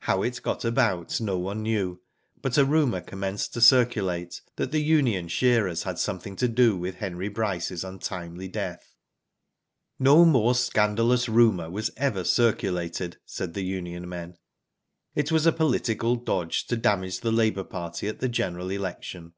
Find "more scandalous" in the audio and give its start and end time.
10.24-11.26